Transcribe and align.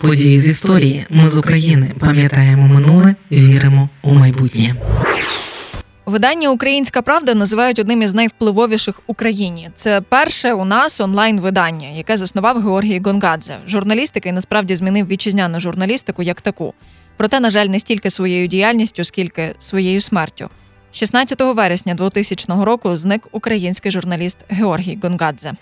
Події 0.00 0.38
з 0.38 0.48
історії. 0.48 1.06
Ми 1.10 1.28
з 1.28 1.36
України 1.36 1.90
пам'ятаємо 1.98 2.68
минуле, 2.68 3.14
віримо 3.32 3.88
у 4.02 4.14
майбутнє. 4.14 4.74
Видання 6.06 6.50
Українська 6.50 7.02
Правда 7.02 7.34
називають 7.34 7.78
одним 7.78 8.02
із 8.02 8.14
найвпливовіших 8.14 8.98
в 8.98 9.02
Україні. 9.06 9.70
Це 9.74 10.00
перше 10.00 10.52
у 10.52 10.64
нас 10.64 11.00
онлайн-видання, 11.00 11.88
яке 11.88 12.16
заснував 12.16 12.62
Георгій 12.62 13.00
Гонгадзе, 13.04 13.56
журналіст, 13.66 14.12
який 14.14 14.32
насправді 14.32 14.76
змінив 14.76 15.06
вітчизняну 15.06 15.60
журналістику 15.60 16.22
як 16.22 16.40
таку. 16.40 16.74
Проте, 17.16 17.40
на 17.40 17.50
жаль, 17.50 17.66
не 17.66 17.78
стільки 17.78 18.10
своєю 18.10 18.46
діяльністю, 18.46 19.04
скільки 19.04 19.54
своєю 19.58 20.00
смертю. 20.00 20.50
16 20.92 21.40
вересня 21.40 21.94
2000 21.94 22.64
року 22.64 22.96
зник 22.96 23.28
український 23.32 23.92
журналіст 23.92 24.36
Георгій 24.48 24.98
Гонгадзе. 25.02 25.52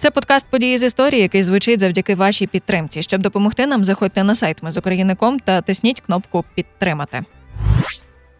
Це 0.00 0.10
подкаст 0.10 0.46
події 0.50 0.78
з 0.78 0.82
історії, 0.82 1.22
який 1.22 1.42
звучить 1.42 1.80
завдяки 1.80 2.14
вашій 2.14 2.46
підтримці. 2.46 3.02
Щоб 3.02 3.22
допомогти 3.22 3.66
нам, 3.66 3.84
заходьте 3.84 4.24
на 4.24 4.34
сайт 4.34 4.62
ми 4.62 4.70
з 4.70 4.76
України.ком 4.76 5.38
та 5.38 5.60
тисніть 5.60 6.00
кнопку 6.00 6.44
Підтримати. 6.54 7.24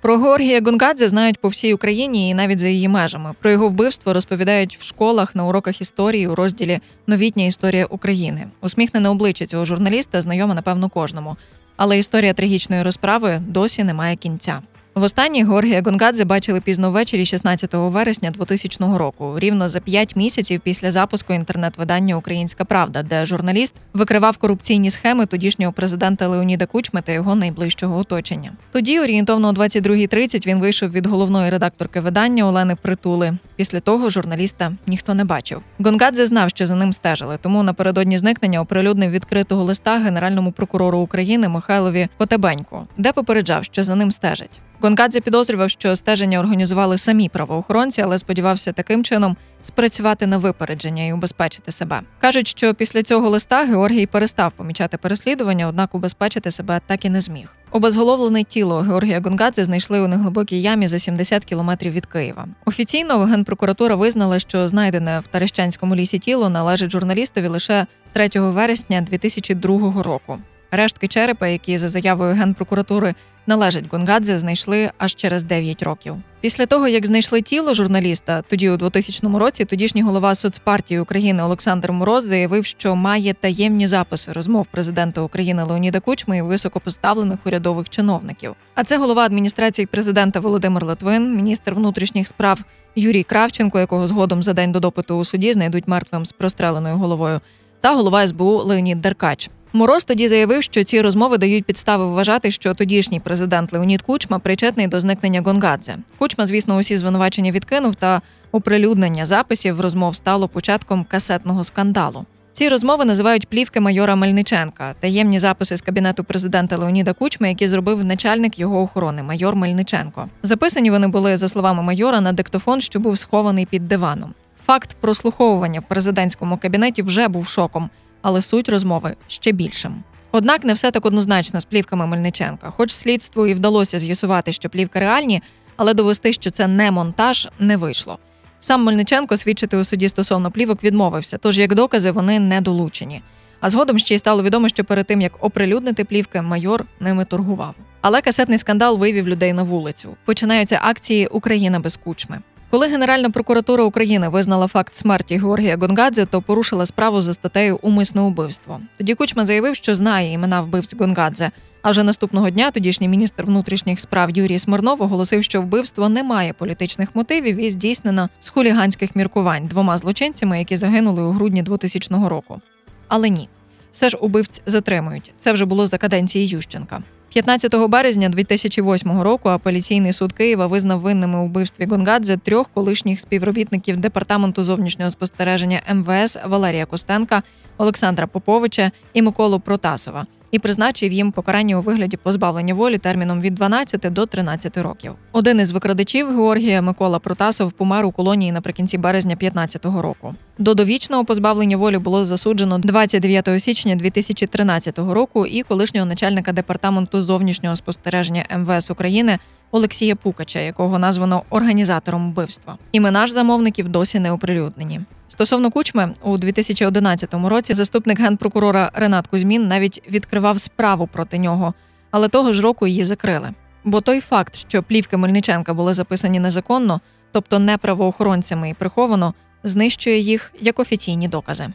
Про 0.00 0.18
Георгія 0.18 0.60
Гонгадзе 0.60 1.08
знають 1.08 1.40
по 1.40 1.48
всій 1.48 1.74
Україні 1.74 2.30
і 2.30 2.34
навіть 2.34 2.58
за 2.58 2.68
її 2.68 2.88
межами. 2.88 3.34
Про 3.40 3.50
його 3.50 3.68
вбивство 3.68 4.12
розповідають 4.12 4.78
в 4.80 4.84
школах 4.84 5.34
на 5.34 5.44
уроках 5.44 5.80
історії 5.80 6.28
у 6.28 6.34
розділі 6.34 6.80
Новітня 7.06 7.44
історія 7.44 7.86
України. 7.86 8.46
Усміхнене 8.60 9.08
обличчя 9.08 9.46
цього 9.46 9.64
журналіста 9.64 10.20
знайоме, 10.20 10.54
напевно, 10.54 10.88
кожному. 10.88 11.36
Але 11.76 11.98
історія 11.98 12.32
трагічної 12.32 12.82
розправи 12.82 13.42
досі 13.46 13.84
не 13.84 13.94
має 13.94 14.16
кінця. 14.16 14.60
Востаннє 14.98 15.44
Георгія 15.44 15.82
Гонгадзе 15.82 16.24
бачили 16.24 16.60
пізно 16.60 16.90
ввечері 16.90 17.24
16 17.24 17.70
вересня 17.74 18.30
2000 18.30 18.98
року, 18.98 19.34
рівно 19.38 19.68
за 19.68 19.80
п'ять 19.80 20.16
місяців 20.16 20.60
після 20.64 20.90
запуску 20.90 21.32
інтернет-видання 21.32 22.16
Українська 22.16 22.64
Правда, 22.64 23.02
де 23.02 23.26
журналіст 23.26 23.74
викривав 23.92 24.36
корупційні 24.36 24.90
схеми 24.90 25.26
тодішнього 25.26 25.72
президента 25.72 26.26
Леоніда 26.26 26.66
Кучми 26.66 27.02
та 27.02 27.12
його 27.12 27.34
найближчого 27.34 27.98
оточення. 27.98 28.52
Тоді, 28.72 29.00
орієнтовно 29.00 29.48
о 29.48 29.52
22.30 29.52 30.46
він 30.46 30.60
вийшов 30.60 30.90
від 30.90 31.06
головної 31.06 31.50
редакторки 31.50 32.00
видання 32.00 32.48
Олени 32.48 32.76
Притули. 32.76 33.38
Після 33.58 33.80
того 33.80 34.10
журналіста 34.10 34.72
ніхто 34.86 35.14
не 35.14 35.24
бачив. 35.24 35.62
Гонгадзе 35.78 36.26
знав, 36.26 36.50
що 36.50 36.66
за 36.66 36.74
ним 36.74 36.92
стежили, 36.92 37.38
тому 37.42 37.62
напередодні 37.62 38.18
зникнення 38.18 38.60
оприлюднив 38.60 39.10
відкритого 39.10 39.64
листа 39.64 39.98
генеральному 39.98 40.52
прокурору 40.52 40.98
України 40.98 41.48
Михайлові 41.48 42.08
Потебенько, 42.16 42.86
де 42.96 43.12
попереджав, 43.12 43.64
що 43.64 43.82
за 43.82 43.94
ним 43.94 44.10
стежать. 44.10 44.60
Гонгадзе 44.80 45.20
підозрював, 45.20 45.70
що 45.70 45.96
стеження 45.96 46.40
організували 46.40 46.98
самі 46.98 47.28
правоохоронці, 47.28 48.02
але 48.02 48.18
сподівався 48.18 48.72
таким 48.72 49.04
чином 49.04 49.36
спрацювати 49.62 50.26
на 50.26 50.38
випередження 50.38 51.04
і 51.04 51.12
убезпечити 51.12 51.72
себе. 51.72 52.00
кажуть, 52.20 52.48
що 52.48 52.74
після 52.74 53.02
цього 53.02 53.30
листа 53.30 53.64
Георгій 53.64 54.06
перестав 54.06 54.52
помічати 54.52 54.96
переслідування, 54.96 55.68
однак 55.68 55.94
убезпечити 55.94 56.50
себе 56.50 56.80
так 56.86 57.04
і 57.04 57.10
не 57.10 57.20
зміг. 57.20 57.54
Обезголовлене 57.70 58.44
тіло 58.44 58.78
Георгія 58.78 59.20
Гонгадзе 59.20 59.64
знайшли 59.64 60.00
у 60.00 60.08
неглибокій 60.08 60.62
ямі 60.62 60.88
за 60.88 60.98
70 60.98 61.44
кілометрів 61.44 61.92
від 61.92 62.06
Києва. 62.06 62.48
Офіційно 62.64 63.24
генпрокуратура 63.24 63.94
визнала, 63.94 64.38
що 64.38 64.68
знайдене 64.68 65.20
в 65.20 65.26
Тарещанському 65.26 65.96
лісі 65.96 66.18
тіло 66.18 66.48
належить 66.48 66.90
журналістові 66.90 67.46
лише 67.46 67.86
3 68.12 68.28
вересня 68.34 69.00
2002 69.00 70.02
року. 70.02 70.38
Рештки 70.70 71.08
черепа, 71.08 71.46
які 71.46 71.78
за 71.78 71.88
заявою 71.88 72.34
генпрокуратури 72.34 73.14
належать 73.46 73.92
Гонгадзе, 73.92 74.38
знайшли 74.38 74.90
аж 74.98 75.14
через 75.14 75.42
9 75.42 75.82
років. 75.82 76.16
Після 76.40 76.66
того, 76.66 76.88
як 76.88 77.06
знайшли 77.06 77.42
тіло 77.42 77.74
журналіста, 77.74 78.42
тоді 78.42 78.70
у 78.70 78.76
2000 78.76 79.38
році 79.38 79.64
тодішній 79.64 80.02
голова 80.02 80.34
соцпартії 80.34 81.00
України 81.00 81.42
Олександр 81.42 81.92
Мороз 81.92 82.24
заявив, 82.24 82.64
що 82.64 82.96
має 82.96 83.34
таємні 83.34 83.86
записи 83.86 84.32
розмов 84.32 84.66
президента 84.66 85.20
України 85.20 85.62
Леоніда 85.62 86.00
Кучми 86.00 86.38
і 86.38 86.42
високопоставлених 86.42 87.38
урядових 87.46 87.88
чиновників. 87.88 88.54
А 88.74 88.84
це 88.84 88.98
голова 88.98 89.22
адміністрації 89.22 89.86
президента 89.86 90.40
Володимир 90.40 90.84
Литвин, 90.84 91.36
міністр 91.36 91.74
внутрішніх 91.74 92.28
справ 92.28 92.60
Юрій 92.96 93.22
Кравченко, 93.22 93.78
якого 93.78 94.06
згодом 94.06 94.42
за 94.42 94.52
день 94.52 94.72
до 94.72 94.80
допиту 94.80 95.16
у 95.16 95.24
суді 95.24 95.52
знайдуть 95.52 95.88
мертвим 95.88 96.26
з 96.26 96.32
простреленою 96.32 96.96
головою, 96.96 97.40
та 97.80 97.94
голова 97.94 98.26
СБУ 98.26 98.56
Леонід 98.56 99.00
Деркач. 99.00 99.50
Мороз 99.72 100.04
тоді 100.04 100.28
заявив, 100.28 100.62
що 100.62 100.84
ці 100.84 101.00
розмови 101.00 101.38
дають 101.38 101.64
підстави 101.64 102.06
вважати, 102.06 102.50
що 102.50 102.74
тодішній 102.74 103.20
президент 103.20 103.72
Леонід 103.72 104.02
Кучма 104.02 104.38
причетний 104.38 104.86
до 104.86 105.00
зникнення 105.00 105.40
Гонгадзе. 105.40 105.96
Кучма, 106.18 106.46
звісно, 106.46 106.76
усі 106.76 106.96
звинувачення 106.96 107.50
відкинув, 107.50 107.94
та 107.94 108.20
оприлюднення 108.52 109.26
записів 109.26 109.80
розмов 109.80 110.16
стало 110.16 110.48
початком 110.48 111.04
касетного 111.04 111.64
скандалу. 111.64 112.26
Ці 112.52 112.68
розмови 112.68 113.04
називають 113.04 113.48
плівки 113.48 113.80
майора 113.80 114.16
Мельниченка, 114.16 114.94
таємні 115.00 115.38
записи 115.38 115.76
з 115.76 115.80
кабінету 115.80 116.24
президента 116.24 116.76
Леоніда 116.76 117.12
Кучми, 117.12 117.48
які 117.48 117.68
зробив 117.68 118.04
начальник 118.04 118.58
його 118.58 118.82
охорони, 118.82 119.22
майор 119.22 119.56
Мельниченко. 119.56 120.28
Записані 120.42 120.90
вони 120.90 121.08
були 121.08 121.36
за 121.36 121.48
словами 121.48 121.82
майора 121.82 122.20
на 122.20 122.32
диктофон, 122.32 122.80
що 122.80 123.00
був 123.00 123.18
схований 123.18 123.66
під 123.66 123.88
диваном. 123.88 124.34
Факт 124.66 124.96
прослуховування 125.00 125.80
в 125.80 125.88
президентському 125.88 126.56
кабінеті 126.56 127.02
вже 127.02 127.28
був 127.28 127.48
шоком 127.48 127.90
але 128.22 128.42
суть 128.42 128.68
розмови 128.68 129.16
ще 129.28 129.52
більшим. 129.52 130.02
Однак 130.32 130.64
не 130.64 130.72
все 130.72 130.90
так 130.90 131.06
однозначно 131.06 131.60
з 131.60 131.64
плівками 131.64 132.06
Мельниченка. 132.06 132.70
Хоч 132.70 132.90
слідству 132.90 133.46
і 133.46 133.54
вдалося 133.54 133.98
з'ясувати, 133.98 134.52
що 134.52 134.68
плівки 134.68 134.98
реальні, 134.98 135.42
але 135.76 135.94
довести, 135.94 136.32
що 136.32 136.50
це 136.50 136.66
не 136.66 136.90
монтаж, 136.90 137.48
не 137.58 137.76
вийшло. 137.76 138.18
Сам 138.60 138.84
Мельниченко 138.84 139.36
свідчити 139.36 139.76
у 139.76 139.84
суді 139.84 140.08
стосовно 140.08 140.50
плівок 140.50 140.84
відмовився, 140.84 141.38
тож 141.38 141.58
як 141.58 141.74
докази 141.74 142.10
вони 142.10 142.38
не 142.38 142.60
долучені. 142.60 143.22
А 143.60 143.70
згодом 143.70 143.98
ще 143.98 144.14
й 144.14 144.18
стало 144.18 144.42
відомо, 144.42 144.68
що 144.68 144.84
перед 144.84 145.06
тим 145.06 145.20
як 145.20 145.44
оприлюднити 145.44 146.04
плівки, 146.04 146.42
майор 146.42 146.84
ними 147.00 147.24
торгував. 147.24 147.74
Але 148.00 148.20
касетний 148.20 148.58
скандал 148.58 148.98
вивів 148.98 149.28
людей 149.28 149.52
на 149.52 149.62
вулицю. 149.62 150.16
Починаються 150.24 150.80
акції 150.82 151.26
Україна 151.26 151.80
без 151.80 151.96
кучми. 151.96 152.40
Коли 152.70 152.88
Генеральна 152.88 153.30
прокуратура 153.30 153.84
України 153.84 154.28
визнала 154.28 154.66
факт 154.66 154.94
смерті 154.94 155.36
Георгія 155.38 155.76
Гонгадзе, 155.76 156.24
то 156.24 156.42
порушила 156.42 156.86
справу 156.86 157.20
за 157.20 157.32
статтею 157.32 157.78
Умисне 157.82 158.20
убивство. 158.20 158.80
Тоді 158.96 159.14
Кучма 159.14 159.44
заявив, 159.44 159.76
що 159.76 159.94
знає 159.94 160.32
імена 160.32 160.60
вбивць 160.60 160.94
Гонгадзе. 160.98 161.50
А 161.82 161.90
вже 161.90 162.02
наступного 162.02 162.50
дня 162.50 162.70
тодішній 162.70 163.08
міністр 163.08 163.44
внутрішніх 163.44 164.00
справ 164.00 164.30
Юрій 164.30 164.58
Смирнов 164.58 165.02
оголосив, 165.02 165.44
що 165.44 165.62
вбивство 165.62 166.08
не 166.08 166.22
має 166.22 166.52
політичних 166.52 167.08
мотивів 167.14 167.56
і 167.56 167.70
здійснено 167.70 168.28
з 168.38 168.48
хуліганських 168.48 169.16
міркувань 169.16 169.66
двома 169.66 169.98
злочинцями, 169.98 170.58
які 170.58 170.76
загинули 170.76 171.22
у 171.22 171.30
грудні 171.30 171.62
2000 171.62 172.28
року. 172.28 172.60
Але 173.08 173.30
ні, 173.30 173.48
все 173.92 174.08
ж 174.08 174.16
убивць 174.16 174.62
затримують. 174.66 175.32
Це 175.38 175.52
вже 175.52 175.64
було 175.64 175.86
за 175.86 175.98
каденції 175.98 176.46
Ющенка. 176.46 177.02
15 177.34 177.74
березня 177.88 178.28
2008 178.28 179.20
року 179.20 179.48
апеляційний 179.48 180.12
суд 180.12 180.32
Києва 180.32 180.66
визнав 180.66 181.00
винними 181.00 181.38
у 181.38 181.44
вбивстві 181.44 181.86
Гонгадзе 181.86 182.36
трьох 182.36 182.70
колишніх 182.74 183.20
співробітників 183.20 183.96
департаменту 183.96 184.62
зовнішнього 184.62 185.10
спостереження 185.10 185.80
МВС 185.94 186.40
Валерія 186.46 186.86
Костенка, 186.86 187.42
Олександра 187.78 188.26
Поповича 188.26 188.90
і 189.12 189.22
Миколу 189.22 189.60
Протасова 189.60 190.26
і 190.50 190.58
призначив 190.58 191.12
їм 191.12 191.32
покарання 191.32 191.76
у 191.76 191.80
вигляді 191.80 192.16
позбавлення 192.16 192.74
волі 192.74 192.98
терміном 192.98 193.40
від 193.40 193.54
12 193.54 194.12
до 194.12 194.26
13 194.26 194.76
років. 194.76 195.12
Один 195.32 195.60
із 195.60 195.70
викрадачів 195.70 196.28
Георгія 196.28 196.82
Микола 196.82 197.18
Протасов 197.18 197.72
помер 197.72 198.04
у 198.04 198.12
колонії 198.12 198.52
наприкінці 198.52 198.98
березня 198.98 199.34
2015 199.34 199.84
року. 199.84 200.34
До 200.58 200.74
довічного 200.74 201.24
позбавлення 201.24 201.76
волі 201.76 201.98
було 201.98 202.24
засуджено 202.24 202.78
29 202.78 203.62
січня 203.62 203.96
2013 203.96 204.98
року 204.98 205.46
і 205.46 205.62
колишнього 205.62 206.06
начальника 206.06 206.52
департаменту 206.52 207.20
зовнішнього 207.20 207.76
спостереження 207.76 208.44
МВС 208.58 208.92
України. 208.92 209.38
Олексія 209.70 210.16
Пукача, 210.16 210.60
якого 210.60 210.98
названо 210.98 211.42
організатором 211.50 212.30
вбивства. 212.30 212.78
Імена 212.92 213.26
ж 213.26 213.32
замовників 213.32 213.88
досі 213.88 214.18
не 214.18 214.32
оприлюднені. 214.32 215.00
Стосовно 215.38 215.70
кучми 215.70 216.14
у 216.22 216.38
2011 216.38 217.34
році 217.34 217.74
заступник 217.74 218.20
генпрокурора 218.20 218.90
Ренат 218.94 219.26
Кузьмін 219.26 219.68
навіть 219.68 220.02
відкривав 220.10 220.60
справу 220.60 221.08
проти 221.12 221.38
нього, 221.38 221.74
але 222.10 222.28
того 222.28 222.52
ж 222.52 222.62
року 222.62 222.86
її 222.86 223.04
закрили. 223.04 223.50
Бо 223.84 224.00
той 224.00 224.20
факт, 224.20 224.56
що 224.56 224.82
плівки 224.82 225.16
Мельниченка 225.16 225.74
були 225.74 225.94
записані 225.94 226.40
незаконно, 226.40 227.00
тобто 227.32 227.58
не 227.58 227.76
правоохоронцями 227.76 228.70
і 228.70 228.74
приховано, 228.74 229.34
знищує 229.64 230.18
їх 230.18 230.52
як 230.60 230.78
офіційні 230.78 231.28
докази. 231.28 231.66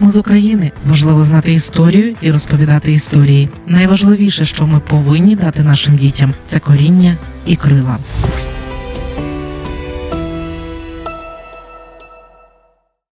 З 0.00 0.16
України 0.16 0.72
важливо 0.86 1.22
знати 1.22 1.52
історію 1.52 2.16
і 2.20 2.30
розповідати 2.30 2.92
історії. 2.92 3.48
Найважливіше, 3.66 4.44
що 4.44 4.66
ми 4.66 4.80
повинні 4.80 5.36
дати 5.36 5.62
нашим 5.62 5.96
дітям, 5.96 6.34
це 6.46 6.60
коріння 6.60 7.16
і 7.46 7.56
крила. 7.56 7.98